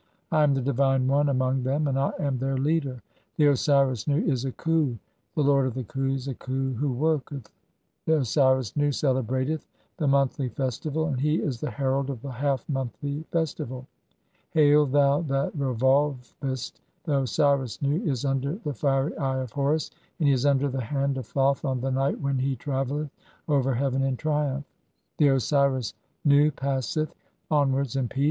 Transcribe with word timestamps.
I 0.31 0.41
am 0.41 0.55
the 0.55 0.61
divine 0.63 1.07
One 1.07 1.29
among 1.29 1.61
"them, 1.61 1.87
and 1.87 1.99
[I 1.99 2.11
am] 2.17 2.39
their 2.39 2.57
leader. 2.57 3.03
The 3.37 3.45
Osiris 3.45 4.07
Nu 4.07 4.19
(5) 4.21 4.29
is 4.29 4.45
a 4.45 4.51
Khu, 4.51 4.97
"the 5.35 5.43
lord 5.43 5.67
of 5.67 5.75
the 5.75 5.83
Khus, 5.83 6.27
a 6.27 6.33
Khu 6.33 6.73
[who] 6.73 6.91
worketh. 6.91 7.51
The 8.07 8.17
Osiris 8.21 8.75
Nu 8.75 8.89
"celebrateth 8.91 9.67
the 9.97 10.07
monthly 10.07 10.49
festival 10.49 11.05
and 11.05 11.19
he 11.19 11.35
is 11.35 11.59
the 11.61 11.69
herald 11.69 12.09
of 12.09 12.23
the 12.23 12.31
"half 12.31 12.67
monthly 12.67 13.25
festival. 13.31 13.85
Hail, 14.49 14.87
thou 14.87 15.21
that 15.21 15.55
revolvest, 15.55 16.81
the 17.03 17.19
Osiris 17.19 17.79
Nu 17.83 17.99
"(6) 17.99 18.09
is 18.11 18.25
under 18.25 18.55
the 18.55 18.73
fiery 18.73 19.15
Eye 19.19 19.37
of 19.41 19.51
Horus, 19.51 19.91
and 20.17 20.27
he 20.27 20.33
is 20.33 20.47
under 20.47 20.67
the 20.67 20.81
hand 20.81 21.19
"of 21.19 21.27
Thoth 21.27 21.63
on 21.63 21.79
the 21.81 21.91
night 21.91 22.19
when 22.19 22.39
he 22.39 22.55
travelleth 22.55 23.11
over 23.47 23.75
heaven 23.75 24.01
in 24.01 24.17
"triumph. 24.17 24.65
The 25.19 25.27
Osiris 25.27 25.93
Nu 26.25 26.49
passeth 26.49 27.13
onwards 27.51 27.95
in 27.95 28.07
peace, 28.07 28.11
and 28.13 28.13
he 28.13 28.19
1. 28.19 28.19